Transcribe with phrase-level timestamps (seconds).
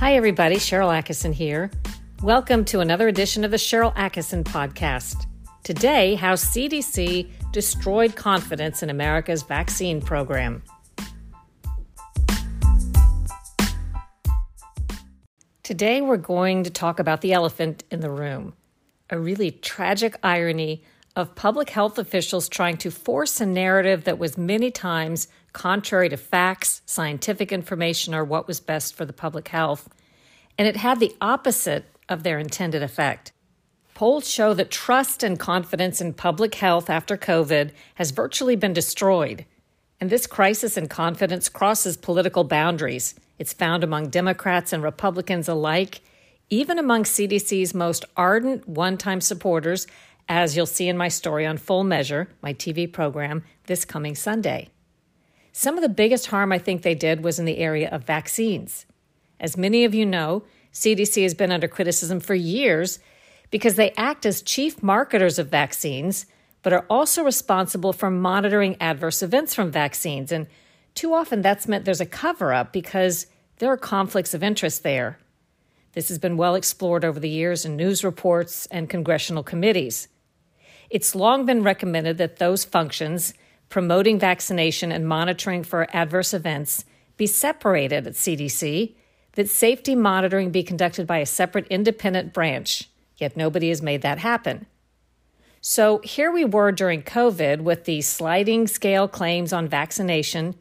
[0.00, 0.56] Hi, everybody.
[0.56, 1.70] Sharyl Attkisson here.
[2.22, 5.26] Welcome to another edition of the Sharyl Attkisson podcast.
[5.62, 10.62] Today, how CDC destroyed confidence in America's vaccine program.
[15.62, 18.54] Today, we're going to talk about the elephant in the room
[19.10, 20.82] a really tragic irony
[21.14, 26.16] of public health officials trying to force a narrative that was many times contrary to
[26.16, 29.88] facts, scientific information, or what was best for the public health.
[30.58, 33.32] And it had the opposite of their intended effect.
[33.94, 39.44] Polls show that trust and confidence in public health after COVID has virtually been destroyed.
[40.00, 43.14] And this crisis in confidence crosses political boundaries.
[43.38, 46.00] It's found among Democrats and Republicans alike,
[46.48, 49.86] even among CDC's most ardent one time supporters,
[50.28, 54.70] as you'll see in my story on Full Measure, my TV program, this coming Sunday.
[55.52, 58.86] Some of the biggest harm I think they did was in the area of vaccines.
[59.38, 62.98] As many of you know, CDC has been under criticism for years
[63.50, 66.26] because they act as chief marketers of vaccines,
[66.62, 70.30] but are also responsible for monitoring adverse events from vaccines.
[70.30, 70.46] And
[70.94, 73.26] too often that's meant there's a cover up because
[73.58, 75.18] there are conflicts of interest there.
[75.92, 80.06] This has been well explored over the years in news reports and congressional committees.
[80.88, 83.34] It's long been recommended that those functions,
[83.70, 86.84] promoting vaccination and monitoring for adverse events,
[87.16, 88.94] be separated at CDC,
[89.34, 94.18] that safety monitoring be conducted by a separate independent branch, yet nobody has made that
[94.18, 94.66] happen.
[95.60, 100.56] So here we were during COVID with the sliding scale claims on vaccination,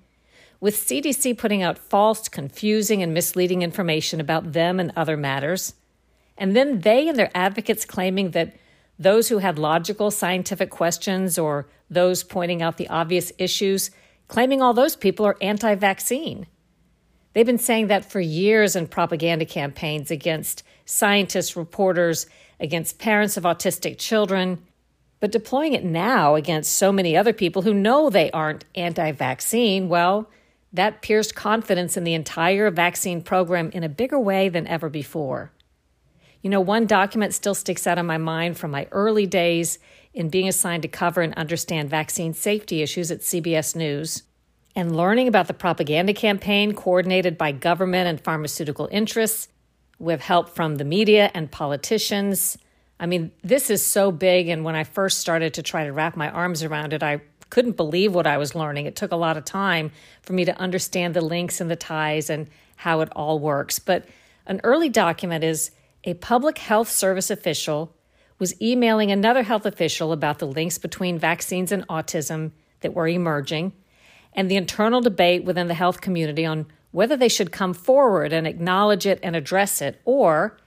[0.59, 5.73] with CDC putting out false, confusing, and misleading information about them and other matters,
[6.37, 8.55] and then they and their advocates claiming that
[8.99, 13.91] those who had logical scientific questions or those pointing out the obvious issues,
[14.27, 16.47] claiming all those people are anti vaccine.
[17.33, 22.25] They've been saying that for years in propaganda campaigns against scientists, reporters,
[22.59, 24.61] against parents of autistic children,
[25.19, 29.89] but deploying it now against so many other people who know they aren't anti vaccine,
[29.89, 30.29] well,
[30.71, 35.51] that pierced confidence in the entire vaccine program in a bigger way than ever before.
[36.41, 39.79] You know, one document still sticks out in my mind from my early days
[40.19, 44.23] in being assigned to cover and understand vaccine safety issues at CBS News
[44.75, 49.47] and learning about the propaganda campaign coordinated by government and pharmaceutical interests
[49.97, 52.57] with help from the media and politicians.
[52.99, 54.47] I mean, this is so big.
[54.47, 57.77] And when I first started to try to wrap my arms around it, I couldn't
[57.77, 58.85] believe what I was learning.
[58.85, 59.91] It took a lot of time
[60.21, 63.79] for me to understand the links and the ties and how it all works.
[63.79, 64.05] But
[64.45, 65.71] an early document is
[66.03, 67.93] a public health service official
[68.39, 73.73] was emailing another health official about the links between vaccines and autism that were emerging
[74.33, 78.47] and the internal debate within the health community on whether they should come forward and
[78.47, 80.57] acknowledge it and address it, or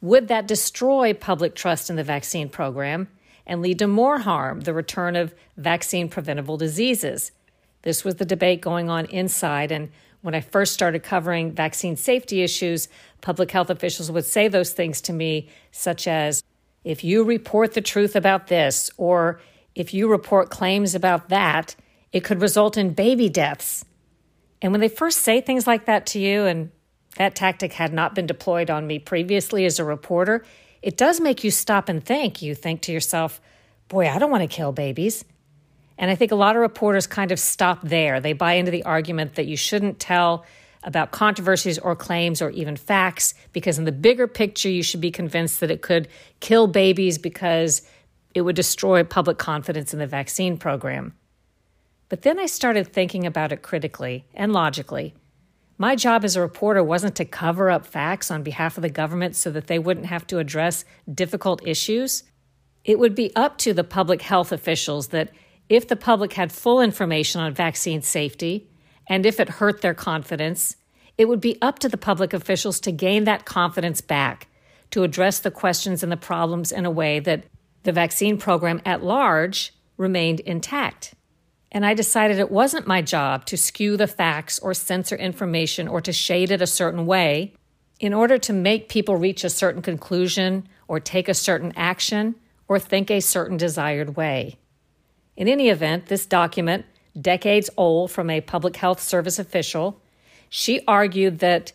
[0.00, 3.08] would that destroy public trust in the vaccine program
[3.46, 7.32] and lead to more harm, the return of vaccine preventable diseases?
[7.82, 12.42] This was the debate going on inside, and when I first started covering vaccine safety
[12.42, 12.88] issues,
[13.20, 16.44] public health officials would say those things to me, such as,
[16.84, 19.40] if you report the truth about this, or
[19.74, 21.76] if you report claims about that,
[22.12, 23.84] it could result in baby deaths.
[24.60, 26.70] And when they first say things like that to you, and
[27.16, 30.44] that tactic had not been deployed on me previously as a reporter,
[30.82, 32.42] it does make you stop and think.
[32.42, 33.40] You think to yourself,
[33.88, 35.24] boy, I don't want to kill babies.
[35.98, 38.20] And I think a lot of reporters kind of stop there.
[38.20, 40.44] They buy into the argument that you shouldn't tell
[40.84, 45.10] about controversies or claims or even facts because, in the bigger picture, you should be
[45.10, 46.08] convinced that it could
[46.40, 47.82] kill babies because
[48.34, 51.14] it would destroy public confidence in the vaccine program.
[52.08, 55.14] But then I started thinking about it critically and logically.
[55.78, 59.34] My job as a reporter wasn't to cover up facts on behalf of the government
[59.34, 62.22] so that they wouldn't have to address difficult issues.
[62.84, 65.30] It would be up to the public health officials that
[65.68, 68.68] if the public had full information on vaccine safety,
[69.06, 70.76] and if it hurt their confidence,
[71.18, 74.48] it would be up to the public officials to gain that confidence back,
[74.90, 77.44] to address the questions and the problems in a way that
[77.82, 81.14] the vaccine program at large remained intact.
[81.70, 86.00] And I decided it wasn't my job to skew the facts or censor information or
[86.02, 87.54] to shade it a certain way
[87.98, 92.34] in order to make people reach a certain conclusion or take a certain action
[92.68, 94.58] or think a certain desired way.
[95.36, 96.84] In any event, this document,
[97.20, 100.00] decades old from a public health service official,
[100.48, 101.72] she argued that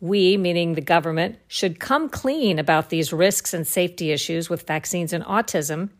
[0.00, 5.12] we, meaning the government, should come clean about these risks and safety issues with vaccines
[5.12, 5.90] and autism.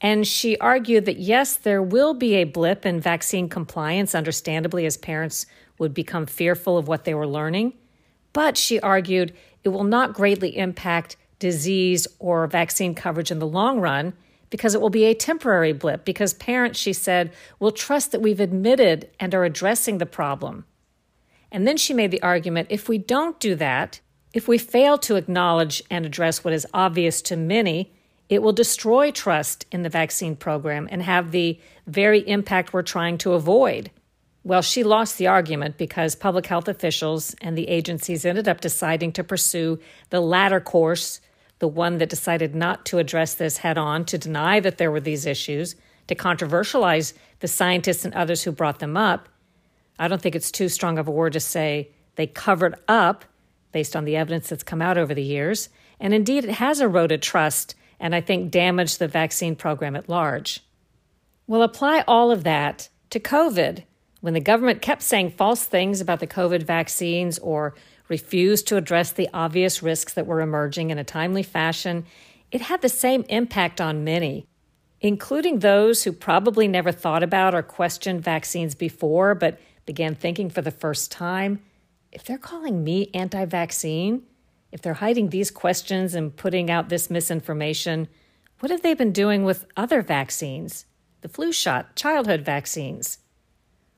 [0.00, 4.96] And she argued that yes, there will be a blip in vaccine compliance, understandably, as
[4.96, 5.46] parents
[5.78, 7.74] would become fearful of what they were learning.
[8.32, 9.34] But she argued
[9.64, 14.14] it will not greatly impact disease or vaccine coverage in the long run
[14.50, 18.40] because it will be a temporary blip because parents, she said, will trust that we've
[18.40, 20.64] admitted and are addressing the problem.
[21.50, 24.00] And then she made the argument if we don't do that,
[24.32, 27.92] if we fail to acknowledge and address what is obvious to many,
[28.28, 33.16] it will destroy trust in the vaccine program and have the very impact we're trying
[33.18, 33.90] to avoid.
[34.44, 39.12] Well, she lost the argument because public health officials and the agencies ended up deciding
[39.12, 39.78] to pursue
[40.10, 41.20] the latter course,
[41.58, 45.00] the one that decided not to address this head on, to deny that there were
[45.00, 45.74] these issues,
[46.06, 49.28] to controversialize the scientists and others who brought them up.
[49.98, 53.24] I don't think it's too strong of a word to say they covered up
[53.72, 55.68] based on the evidence that's come out over the years.
[56.00, 60.60] And indeed, it has eroded trust and I think damaged the vaccine program at large.
[61.46, 63.84] We'll apply all of that to COVID.
[64.20, 67.74] When the government kept saying false things about the COVID vaccines or
[68.08, 72.04] refused to address the obvious risks that were emerging in a timely fashion,
[72.50, 74.46] it had the same impact on many,
[75.00, 80.62] including those who probably never thought about or questioned vaccines before but began thinking for
[80.62, 81.60] the first time
[82.12, 84.22] if they're calling me anti vaccine,
[84.72, 88.08] if they're hiding these questions and putting out this misinformation,
[88.60, 90.86] what have they been doing with other vaccines?
[91.20, 93.18] The flu shot, childhood vaccines.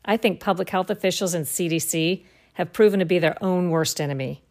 [0.04, 2.24] I think public health officials and CDC
[2.54, 4.42] have proven to be their own worst enemy.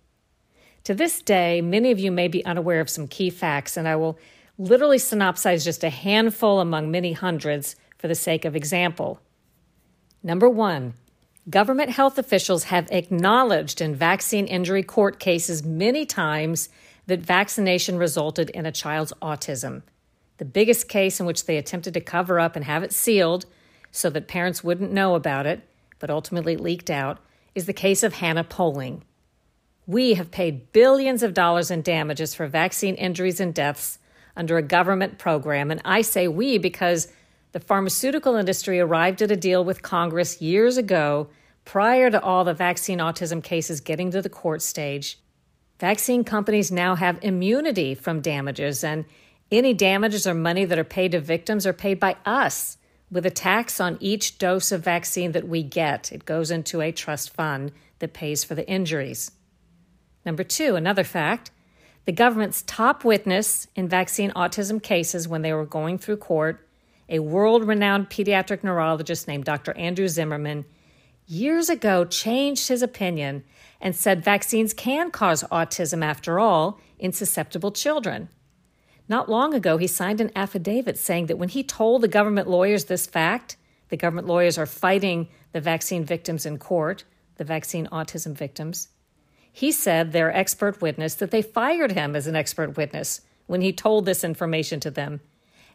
[0.85, 3.95] To this day, many of you may be unaware of some key facts, and I
[3.95, 4.17] will
[4.57, 9.19] literally synopsize just a handful among many hundreds for the sake of example.
[10.23, 10.93] Number one,
[11.49, 16.69] Government health officials have acknowledged in vaccine injury court cases many times
[17.07, 19.81] that vaccination resulted in a child's autism.
[20.37, 23.45] The biggest case in which they attempted to cover up and have it sealed
[23.91, 25.61] so that parents wouldn't know about it,
[25.99, 27.19] but ultimately leaked out,
[27.55, 29.03] is the case of Hannah Poling.
[29.87, 33.97] We have paid billions of dollars in damages for vaccine injuries and deaths
[34.35, 37.11] under a government program, and I say we because
[37.51, 41.27] the pharmaceutical industry arrived at a deal with Congress years ago
[41.65, 45.19] prior to all the vaccine autism cases getting to the court stage,
[45.79, 49.05] vaccine companies now have immunity from damages, and
[49.51, 52.77] any damages or money that are paid to victims are paid by us
[53.11, 56.11] with a tax on each dose of vaccine that we get.
[56.11, 59.31] It goes into a trust fund that pays for the injuries.
[60.25, 61.51] Number two, another fact
[62.05, 66.67] the government's top witness in vaccine autism cases when they were going through court,
[67.07, 69.77] a world renowned pediatric neurologist named Dr.
[69.77, 70.65] Andrew Zimmerman,
[71.27, 73.43] years ago changed his opinion
[73.79, 78.29] and said vaccines can cause autism after all in susceptible children.
[79.09, 82.85] Not long ago, he signed an affidavit saying that when he told the government lawyers
[82.85, 83.57] this fact,
[83.89, 87.03] the government lawyers are fighting the vaccine victims in court,
[87.37, 88.89] the vaccine autism victims.
[89.51, 93.73] He said, their expert witness, that they fired him as an expert witness when he
[93.73, 95.21] told this information to them.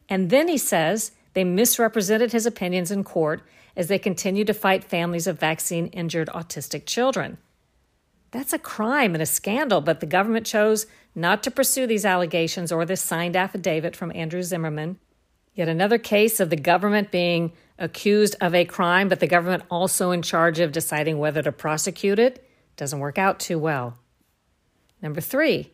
[0.09, 3.43] And then he says they misrepresented his opinions in court
[3.77, 7.39] as they continue to fight families of vaccine injured autistic children.
[8.35, 12.73] That's a crime and a scandal, but the government chose not to pursue these allegations
[12.73, 14.99] or this signed affidavit from Andrew Zimmerman.
[15.55, 20.11] Yet another case of the government being accused of a crime, but the government also
[20.11, 22.45] in charge of deciding whether to prosecute it,
[22.77, 23.99] doesn't work out too well.
[25.01, 25.71] Number three,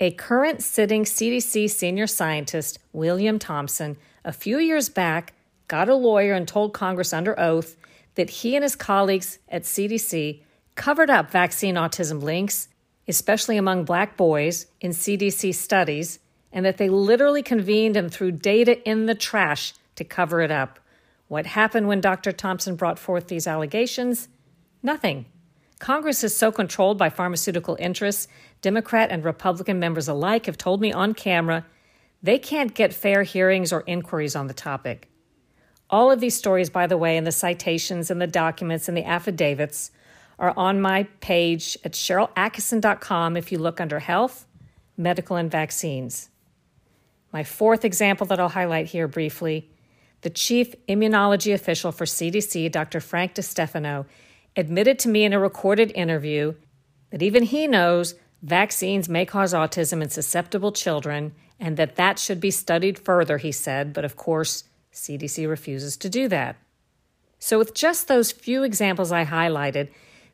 [0.00, 5.34] a current sitting CDC senior scientist, William Thompson, a few years back
[5.68, 7.76] got a lawyer and told Congress under oath
[8.14, 10.40] that he and his colleagues at CDC
[10.74, 12.68] covered up vaccine autism links,
[13.08, 16.18] especially among black boys, in CDC studies,
[16.52, 20.78] and that they literally convened and threw data in the trash to cover it up.
[21.28, 22.32] What happened when Dr.
[22.32, 24.28] Thompson brought forth these allegations?
[24.82, 25.26] Nothing.
[25.78, 28.28] Congress is so controlled by pharmaceutical interests,
[28.60, 31.64] Democrat and Republican members alike have told me on camera
[32.22, 35.08] they can't get fair hearings or inquiries on the topic.
[35.88, 39.04] All of these stories, by the way, and the citations and the documents and the
[39.04, 39.90] affidavits
[40.40, 44.46] are on my page at SharylAttkisson.com if you look under Health,
[44.96, 46.30] Medical, and Vaccines.
[47.32, 49.70] My fourth example that I'll highlight here briefly
[50.22, 53.00] the chief immunology official for CDC, Dr.
[53.00, 54.04] Frank DeStefano,
[54.54, 56.54] admitted to me in a recorded interview
[57.10, 62.40] that even he knows vaccines may cause autism in susceptible children and that that should
[62.40, 66.56] be studied further, he said, but of course, CDC refuses to do that.
[67.38, 69.88] So, with just those few examples I highlighted,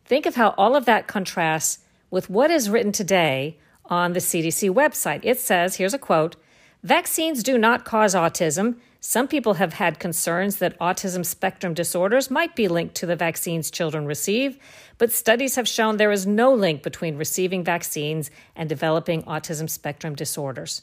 [0.06, 4.72] think of how all of that contrasts with what is written today on the CDC
[4.72, 5.20] website.
[5.22, 6.36] It says here's a quote
[6.82, 8.76] Vaccines do not cause autism.
[9.00, 13.70] Some people have had concerns that autism spectrum disorders might be linked to the vaccines
[13.70, 14.58] children receive,
[14.98, 20.14] but studies have shown there is no link between receiving vaccines and developing autism spectrum
[20.14, 20.82] disorders.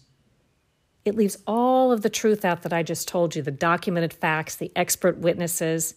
[1.06, 4.56] It leaves all of the truth out that I just told you the documented facts,
[4.56, 5.96] the expert witnesses,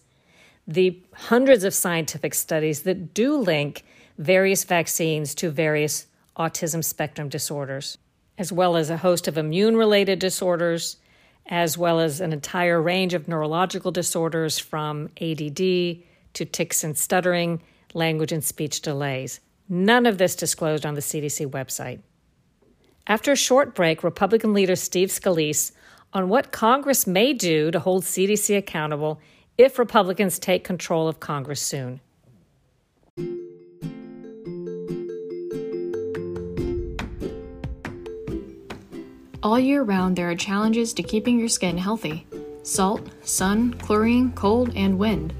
[0.67, 3.83] the hundreds of scientific studies that do link
[4.17, 6.07] various vaccines to various
[6.37, 7.97] autism spectrum disorders,
[8.37, 10.97] as well as a host of immune related disorders
[11.49, 15.57] as well as an entire range of neurological disorders from ADD
[16.33, 17.61] to tics and stuttering,
[17.93, 19.39] language and speech delays.
[19.69, 21.99] None of this disclosed on the CDC website.
[23.07, 25.71] After a short break, Republican leader Steve Scalise
[26.13, 29.19] on what Congress may do to hold CDC accountable
[29.57, 31.99] if Republicans take control of Congress soon.
[39.43, 42.25] All year round, there are challenges to keeping your skin healthy
[42.63, 45.33] salt, sun, chlorine, cold, and wind.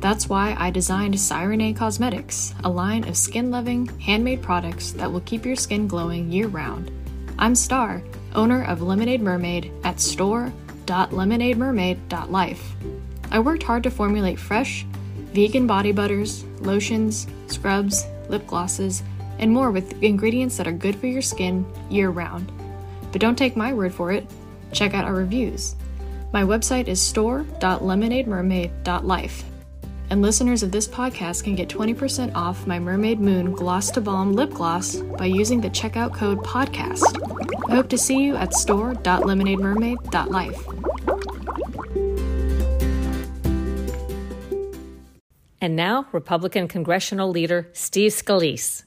[0.00, 5.22] That's why I designed Cyrene Cosmetics, a line of skin loving, handmade products that will
[5.22, 6.92] keep your skin glowing year round.
[7.36, 8.00] I'm Star,
[8.36, 12.76] owner of Lemonade Mermaid at store.lemonademermaid.life.
[13.30, 14.84] I worked hard to formulate fresh,
[15.32, 19.02] vegan body butters, lotions, scrubs, lip glosses,
[19.38, 22.50] and more with ingredients that are good for your skin year round.
[23.12, 24.26] But don't take my word for it,
[24.72, 25.76] check out our reviews.
[26.32, 29.44] My website is store.lemonademermaid.life.
[30.10, 34.32] And listeners of this podcast can get 20% off my Mermaid Moon Gloss to Balm
[34.32, 37.68] lip gloss by using the checkout code PODCAST.
[37.68, 40.87] I hope to see you at store.lemonademermaid.life.
[45.60, 48.84] And now, Republican congressional leader Steve Scalise.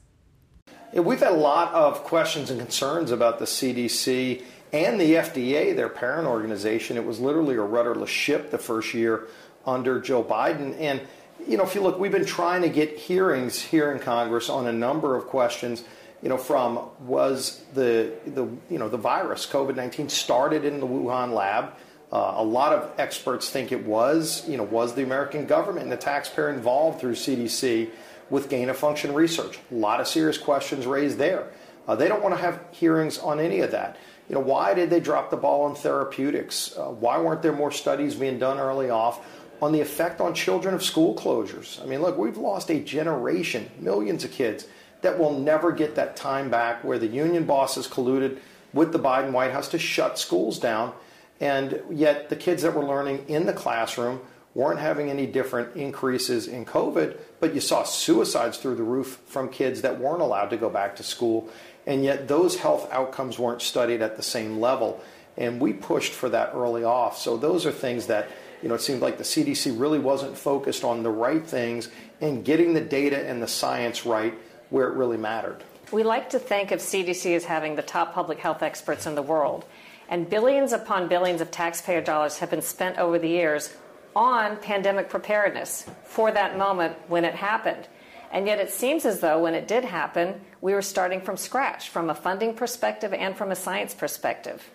[0.94, 5.88] We've had a lot of questions and concerns about the CDC and the FDA, their
[5.88, 6.96] parent organization.
[6.96, 9.28] It was literally a rudderless ship the first year
[9.66, 10.74] under Joe Biden.
[10.78, 11.00] And,
[11.46, 14.66] you know, if you look, we've been trying to get hearings here in Congress on
[14.66, 15.84] a number of questions,
[16.22, 20.86] you know, from was the, the you know, the virus, COVID 19, started in the
[20.86, 21.72] Wuhan lab?
[22.12, 25.92] Uh, a lot of experts think it was, you know, was the American government and
[25.92, 27.90] the taxpayer involved through CDC?
[28.32, 29.58] with gain of function research.
[29.70, 31.48] A lot of serious questions raised there.
[31.86, 33.98] Uh, they don't want to have hearings on any of that.
[34.28, 36.74] You know, why did they drop the ball on therapeutics?
[36.76, 39.20] Uh, why weren't there more studies being done early off
[39.60, 41.82] on the effect on children of school closures?
[41.82, 44.66] I mean, look, we've lost a generation, millions of kids
[45.02, 48.38] that will never get that time back where the union bosses colluded
[48.72, 50.94] with the Biden White House to shut schools down.
[51.42, 54.20] And yet, the kids that were learning in the classroom
[54.54, 59.48] weren't having any different increases in COVID, but you saw suicides through the roof from
[59.48, 61.48] kids that weren't allowed to go back to school.
[61.84, 65.02] And yet those health outcomes weren't studied at the same level.
[65.36, 67.18] And we pushed for that early off.
[67.18, 68.28] So those are things that,
[68.62, 71.88] you know, it seemed like the CDC really wasn't focused on the right things
[72.20, 74.32] and getting the data and the science right
[74.70, 75.64] where it really mattered.
[75.90, 79.22] We like to think of CDC as having the top public health experts in the
[79.22, 79.64] world.
[80.12, 83.74] And billions upon billions of taxpayer dollars have been spent over the years
[84.14, 87.88] on pandemic preparedness for that moment when it happened.
[88.30, 91.88] And yet it seems as though when it did happen, we were starting from scratch
[91.88, 94.70] from a funding perspective and from a science perspective.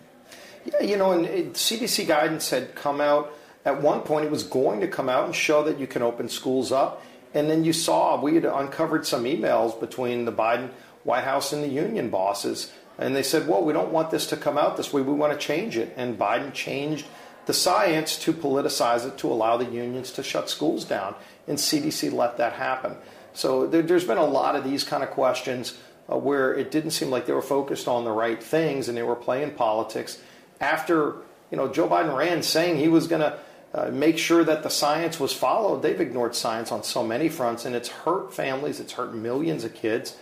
[0.64, 3.32] Yeah, you know, and uh, CDC guidance had come out
[3.64, 6.28] at one point, it was going to come out and show that you can open
[6.28, 7.00] schools up.
[7.32, 10.70] And then you saw we had uncovered some emails between the Biden
[11.08, 12.70] White House and the union bosses.
[12.98, 15.00] And they said, well, we don't want this to come out this way.
[15.00, 15.94] We want to change it.
[15.96, 17.06] And Biden changed
[17.46, 21.14] the science to politicize it to allow the unions to shut schools down.
[21.46, 22.96] And CDC let that happen.
[23.32, 25.78] So there, has been a lot of these kind of questions
[26.12, 29.02] uh, where it didn't seem like they were focused on the right things and they
[29.02, 30.20] were playing politics.
[30.60, 31.16] After
[31.50, 33.38] you know Joe Biden ran saying he was going to
[33.72, 37.64] uh, make sure that the science was followed, they've ignored science on so many fronts,
[37.64, 40.16] and it's hurt families, it's hurt millions of kids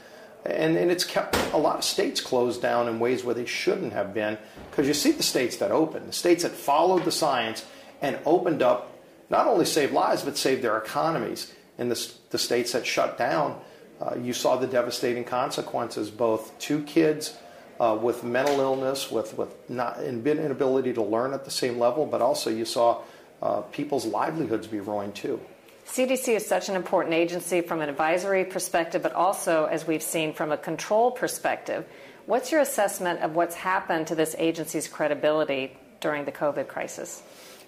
[0.50, 3.92] and, and it's kept a lot of states closed down in ways where they shouldn't
[3.92, 4.38] have been
[4.70, 7.64] because you see the states that opened, the states that followed the science
[8.02, 8.92] and opened up,
[9.30, 11.52] not only saved lives, but saved their economies.
[11.78, 13.60] In the, the states that shut down,
[14.00, 17.36] uh, you saw the devastating consequences, both to kids
[17.80, 22.22] uh, with mental illness, with, with not, inability to learn at the same level, but
[22.22, 23.02] also you saw
[23.42, 25.40] uh, people's livelihoods be ruined too.
[25.86, 30.32] CDC is such an important agency from an advisory perspective, but also, as we've seen,
[30.32, 31.86] from a control perspective.
[32.26, 37.22] What's your assessment of what's happened to this agency's credibility during the COVID crisis?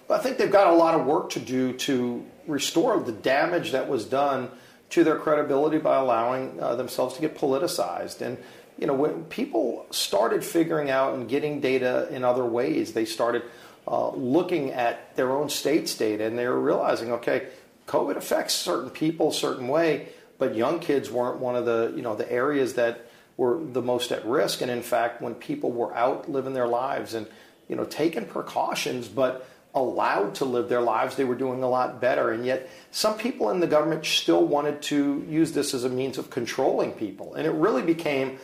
[0.07, 3.71] Well, I think they've got a lot of work to do to restore the damage
[3.71, 4.49] that was done
[4.89, 8.21] to their credibility by allowing uh, themselves to get politicized.
[8.21, 8.37] And,
[8.77, 13.43] you know, when people started figuring out and getting data in other ways, they started
[13.87, 17.47] uh, looking at their own state's data and they were realizing, okay,
[17.89, 22.03] COVID affects certain people a certain way, but young kids weren't one of the you
[22.03, 24.61] know the areas that were the most at risk.
[24.61, 27.25] And in fact, when people were out living their lives and
[27.67, 31.99] you know taking precautions, but allowed to live their lives, they were doing a lot
[31.99, 32.31] better.
[32.31, 36.19] And yet, some people in the government still wanted to use this as a means
[36.19, 37.33] of controlling people.
[37.33, 38.37] And it really became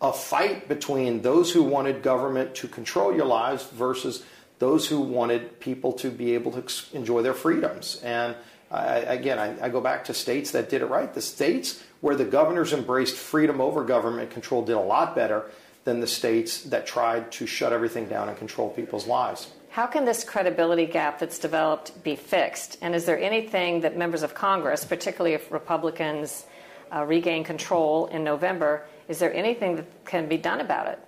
[0.00, 4.24] a fight between those who wanted government to control your lives versus
[4.60, 8.00] those who wanted people to be able to enjoy their freedoms.
[8.04, 8.36] And
[8.70, 11.12] I, again, I, I, go back to states that did it right.
[11.12, 15.50] The states where the governors embraced freedom over government control did a lot better
[15.84, 19.50] than the states that tried to shut everything down and control people's lives.
[19.70, 22.78] How can this credibility gap that's developed be fixed?
[22.80, 26.46] And is there anything that members of Congress, particularly if Republicans
[26.94, 30.98] uh, regain control in November, is there anything that can be done about it?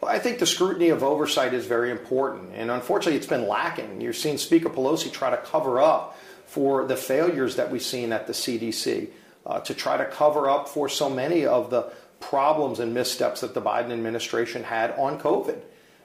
[0.00, 2.50] Well, I think the scrutiny of oversight is very important.
[2.54, 4.00] And unfortunately, it's been lacking.
[4.00, 6.18] You're seeing Speaker Pelosi try to cover up
[6.52, 9.08] for the failures that we've seen at the CDC,
[9.46, 11.90] uh, to try to cover up for so many of the
[12.20, 15.58] problems and missteps that the Biden administration had on COVID.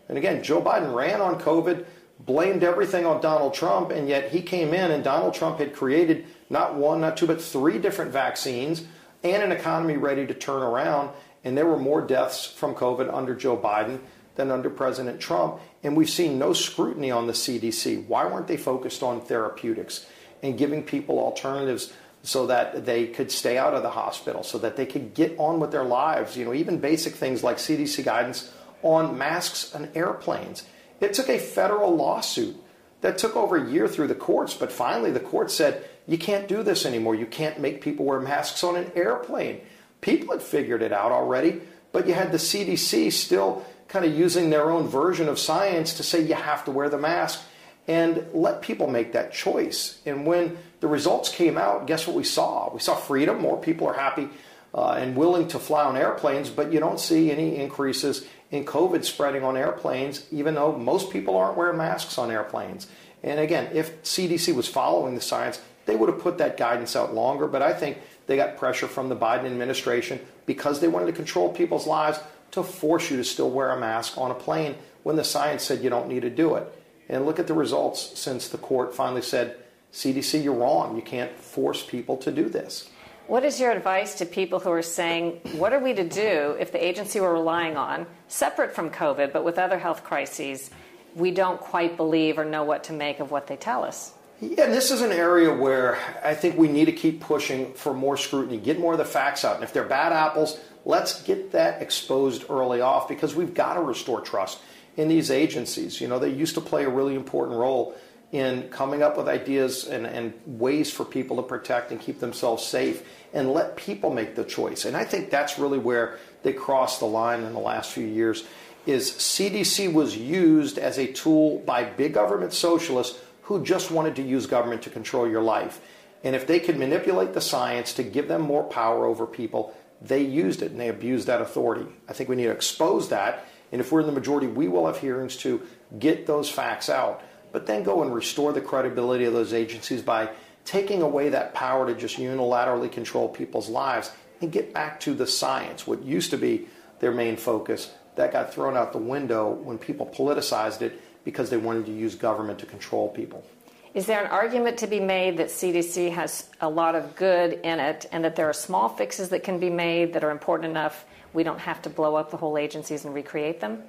[0.08, 1.84] And again, Joe Biden ran on COVID,
[2.22, 6.26] blamed everything on Donald Trump, and yet he came in and Donald Trump had created
[6.50, 8.86] not one, not two, but three different vaccines
[9.26, 11.10] and an economy ready to turn around.
[11.44, 14.00] And there were more deaths from COVID under Joe Biden
[14.36, 15.60] than under President Trump.
[15.84, 18.08] And we've seen no scrutiny on the CDC.
[18.08, 20.06] Why weren't they focused on therapeutics?
[20.44, 24.76] And giving people alternatives so that they could stay out of the hospital, so that
[24.76, 26.36] they could get on with their lives.
[26.36, 28.52] You know, even basic things like CDC guidance
[28.84, 30.64] on masks and airplanes.
[31.00, 32.56] It took a federal lawsuit
[33.02, 36.48] that took over a year through the courts, but finally the court said, you can't
[36.48, 37.16] do this anymore.
[37.16, 39.62] You can't make people wear masks on an airplane.
[40.02, 44.50] People had figured it out already, but you had the CDC still kind of using
[44.50, 47.42] their own version of science to say you have to wear the mask
[47.88, 50.02] and let people make that choice.
[50.06, 52.72] And when the results came out, guess what we saw?
[52.74, 53.40] We saw freedom.
[53.40, 54.30] More people are happy
[54.74, 59.04] uh, and willing to fly on airplanes, but you don't see any increases in COVID
[59.04, 62.88] spreading on airplanes, even though most people aren't wearing masks on airplanes.
[63.24, 67.14] And again, if CDC was following the science, they would have put that guidance out
[67.14, 67.48] longer.
[67.48, 67.98] But I think
[68.28, 72.20] they got pressure from the Biden administration because they wanted to control people's lives
[72.52, 75.84] to force you to still wear a mask on a plane when the science said
[75.84, 76.74] you don't need to do it.
[77.10, 79.58] And look at the results since the court finally said,
[79.94, 80.96] CDC, you're wrong.
[80.96, 82.90] You can't force people to do this.
[83.28, 86.72] What is your advice to people who are saying, what are we to do if
[86.72, 90.70] the agency we're relying on, separate from COVID, but with other health crises,
[91.14, 94.14] we don't quite believe or know what to make of what they tell us?
[94.40, 97.94] Yeah, and this is an area where I think we need to keep pushing for
[97.94, 99.56] more scrutiny, get more of the facts out.
[99.56, 103.82] And if they're bad apples, let's get that exposed early off because we've got to
[103.82, 104.60] restore trust
[104.98, 106.02] in these agencies.
[106.02, 107.96] You know, they used to play a really important role
[108.32, 112.66] in coming up with ideas and, and ways for people to protect and keep themselves
[112.66, 114.84] safe and let people make the choice.
[114.84, 118.44] And I think that's really where they crossed the line in the last few years
[118.86, 124.24] is CDC was used as a tool by big government socialists who just wanted to
[124.24, 125.80] use government to control your life.
[126.24, 130.22] And if they could manipulate the science to give them more power over people, they
[130.22, 131.86] used it and they abused that authority.
[132.10, 134.86] I think we need to expose that and if we're in the majority, we will
[134.86, 135.62] have hearings to
[136.00, 140.30] get those facts out, but then go and restore the credibility of those agencies by
[140.66, 145.26] taking away that power to just unilaterally control people's lives and get back to the
[145.26, 146.68] science, what used to be
[147.00, 147.92] their main focus.
[148.16, 152.16] That got thrown out the window when people politicized it because they wanted to use
[152.16, 153.46] government to control people.
[153.94, 157.80] Is there an argument to be made that CDC has a lot of good in
[157.80, 161.06] it and that there are small fixes that can be made that are important enough
[161.34, 163.84] we don't have to blow up the whole agencies and recreate them?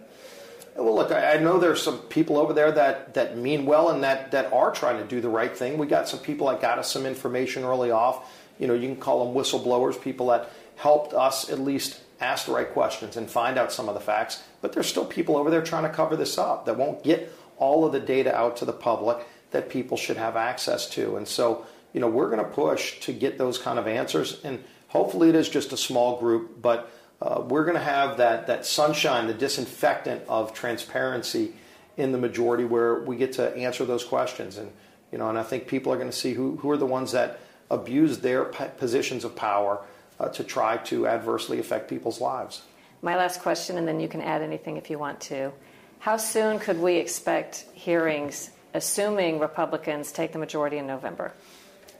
[0.78, 4.30] Well, look, I, know there's some people over there that, that mean well and that,
[4.30, 5.76] that are trying to do the right thing.
[5.76, 8.32] We got some people that got us some information early off.
[8.60, 12.52] You know, you can call them whistleblowers, people that helped us at least ask the
[12.52, 14.42] right questions and find out some of the facts.
[14.60, 17.84] But there's still people over there trying to cover this up that won't get all
[17.84, 21.16] of the data out to the public that people should have access to.
[21.16, 24.40] And so, you know, we're going to push to get those kind of answers.
[24.44, 28.46] And hopefully it is just a small group, but uh, we're going to have that,
[28.46, 31.52] that sunshine, the disinfectant of transparency
[31.96, 34.56] in the majority where we get to answer those questions.
[34.56, 34.70] And,
[35.10, 37.12] you know, and I think people are going to see who, who are the ones
[37.12, 39.80] that abuse their positions of power
[40.20, 42.62] uh, to try to adversely affect people's lives.
[43.02, 45.52] My last question, and then you can add anything if you want to.
[46.00, 51.32] How soon could we expect hearings, assuming Republicans take the majority in November?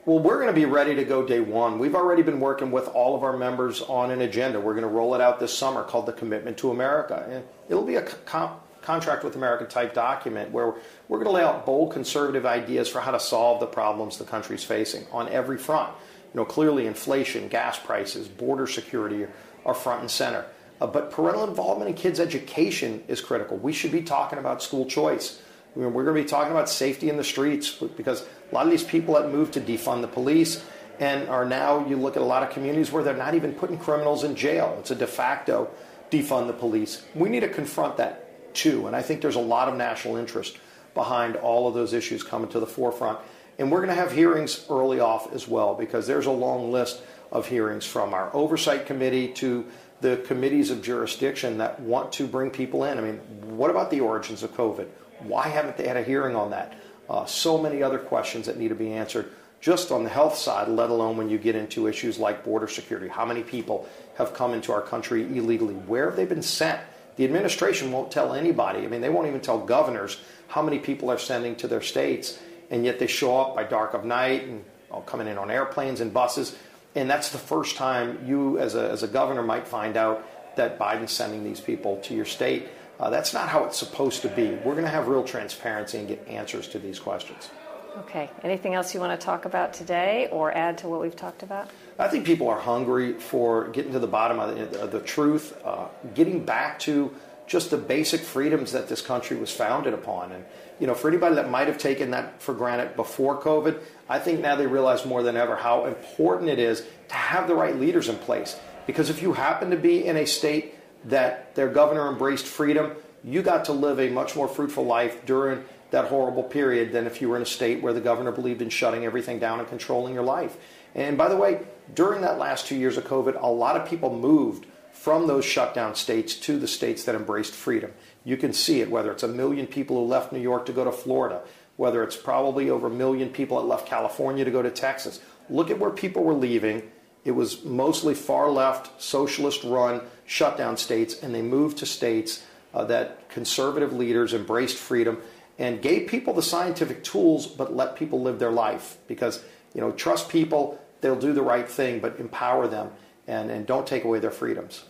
[0.09, 1.79] Well, we're going to be ready to go day one.
[1.79, 4.59] We've already been working with all of our members on an agenda.
[4.59, 7.27] We're going to roll it out this summer called the Commitment to America.
[7.29, 10.77] And it'll be a com- contract with America type document where
[11.09, 14.25] we're going to lay out bold conservative ideas for how to solve the problems the
[14.25, 15.93] country's facing on every front.
[16.33, 19.27] You know, clearly inflation, gas prices, border security
[19.67, 20.47] are front and center.
[20.81, 23.59] Uh, but parental involvement in kids' education is critical.
[23.59, 25.43] We should be talking about school choice.
[25.79, 28.83] We're going to be talking about safety in the streets because a lot of these
[28.83, 30.65] people that moved to defund the police
[30.99, 33.79] and are now, you look at a lot of communities where they're not even putting
[33.79, 34.77] criminals in jail.
[34.81, 35.71] It's a de facto
[36.11, 37.05] defund the police.
[37.15, 38.89] We need to confront that too.
[38.89, 40.59] And I think there's a lot of national interest
[40.95, 43.21] behind all of those issues coming to the forefront.
[43.61, 47.03] And we're going to have hearings early off as well because there's a long list
[47.31, 49.65] of hearings from our oversight committee to
[50.01, 52.99] the committees of jurisdiction that want to bring people in.
[52.99, 53.19] I mean,
[53.57, 54.89] what about the origins of COVID?
[55.21, 56.75] Why haven't they had a hearing on that?
[57.09, 60.69] Uh, so many other questions that need to be answered just on the health side,
[60.69, 63.09] let alone when you get into issues like border security.
[63.09, 65.75] How many people have come into our country illegally?
[65.75, 66.81] Where have they been sent?
[67.17, 68.85] The administration won't tell anybody.
[68.85, 72.39] I mean, they won't even tell governors how many people are sending to their states,
[72.71, 76.01] and yet they show up by dark of night and oh, coming in on airplanes
[76.01, 76.57] and buses.
[76.95, 80.25] And that's the first time you, as a, as a governor, might find out
[80.57, 82.69] that Biden's sending these people to your state.
[83.01, 84.51] Uh, that's not how it's supposed to be.
[84.65, 87.51] We're going to have real transparency and get answers to these questions.
[87.99, 88.31] Okay.
[88.43, 91.71] Anything else you want to talk about today or add to what we've talked about?
[91.99, 95.57] I think people are hungry for getting to the bottom of the, of the truth,
[95.65, 97.15] uh, getting back to
[97.47, 100.33] just the basic freedoms that this country was founded upon.
[100.33, 100.45] And,
[100.79, 104.41] you know, for anybody that might have taken that for granted before COVID, I think
[104.41, 108.09] now they realize more than ever how important it is to have the right leaders
[108.09, 108.59] in place.
[108.87, 112.93] Because if you happen to be in a state that their governor embraced freedom,
[113.25, 117.21] you got to live a much more fruitful life during that horrible period than if
[117.21, 120.15] you were in a state where the governor believed in shutting everything down and controlling
[120.15, 120.57] your life.
[120.95, 121.61] And by the way,
[121.95, 125.95] during that last two years of COVID, a lot of people moved from those shutdown
[125.95, 127.93] states to the states that embraced freedom.
[128.25, 130.85] You can see it, whether it's a million people who left New York to go
[130.85, 131.43] to Florida,
[131.77, 135.21] whether it's probably over a million people that left California to go to Texas.
[135.49, 136.91] Look at where people were leaving.
[137.25, 142.85] It was mostly far left, socialist run shutdown states, and they moved to states uh,
[142.85, 145.19] that conservative leaders embraced freedom
[145.59, 148.99] and gave people the scientific tools, but let people live their life.
[149.09, 152.91] Because, you know, trust people, they'll do the right thing, but empower them
[153.27, 154.85] and, and don't take away their freedoms.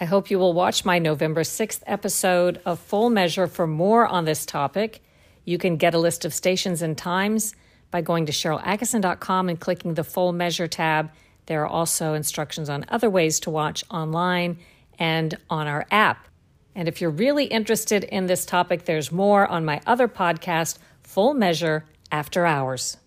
[0.00, 4.24] I hope you will watch my November 6th episode of Full Measure for more on
[4.24, 5.02] this topic.
[5.44, 7.54] You can get a list of stations and times
[7.90, 11.10] by going to SharylAttkisson.com and clicking the Full Measure tab.
[11.50, 14.58] There are also instructions on other ways to watch online
[15.00, 16.28] and on our app.
[16.76, 21.34] And if you're really interested in this topic, there's more on my other podcast, Full
[21.34, 22.98] Measure After Hours.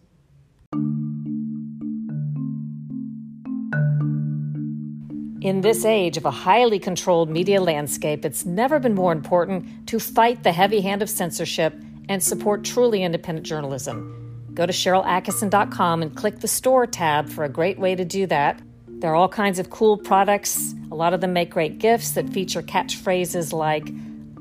[5.42, 10.02] In this age of a highly controlled media landscape, it's never been more important to
[10.02, 11.74] fight the heavy hand of censorship
[12.10, 14.23] and support truly independent journalism.
[14.54, 18.62] Go to SharylAttkisson.com and click the Store tab for a great way to do that.
[18.88, 20.76] There are all kinds of cool products.
[20.92, 23.90] A lot of them make great gifts that feature catchphrases like,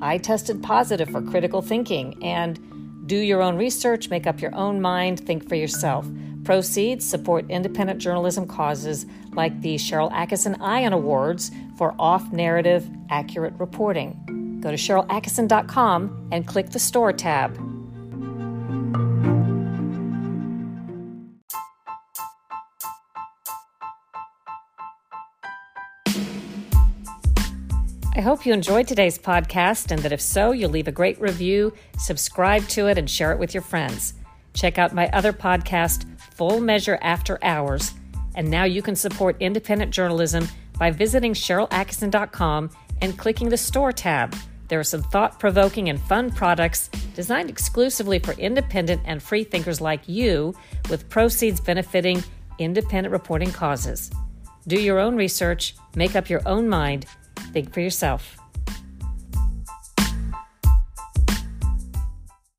[0.01, 2.61] I tested positive for critical thinking, and
[3.07, 6.07] do your own research, make up your own mind, think for yourself.
[6.45, 13.55] Proceeds support independent journalism causes like the Sharyl Attkisson Ion Awards for off narrative, accurate
[13.59, 14.61] reporting.
[14.61, 17.72] Go to SharylAttkisson.com and click the Store tab.
[28.23, 31.75] I hope you enjoyed today's podcast and that if so, you'll leave a great review,
[31.99, 34.15] subscribe to it, and share it with your friends.
[34.55, 36.07] Check out my other podcast,
[36.37, 37.95] Full Measure After Hours.
[38.37, 40.47] And now you can support independent journalism
[40.79, 44.37] by visiting SharylAttkisson.com and clicking the Store tab.
[44.69, 49.81] There are some thought provoking and fun products designed exclusively for independent and free thinkers
[49.81, 50.55] like you,
[50.89, 52.23] with proceeds benefiting
[52.61, 54.13] independent reporting causes.
[54.69, 58.42] Do your own research, make up your own mind Think for yourself.